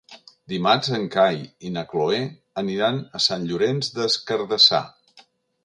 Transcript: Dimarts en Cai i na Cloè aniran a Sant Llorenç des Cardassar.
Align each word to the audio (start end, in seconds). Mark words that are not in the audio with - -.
Dimarts 0.53 0.87
en 0.97 1.03
Cai 1.15 1.37
i 1.69 1.71
na 1.75 1.83
Cloè 1.91 2.23
aniran 2.63 2.99
a 3.19 3.23
Sant 3.29 3.47
Llorenç 3.51 3.93
des 4.01 4.19
Cardassar. 4.31 4.85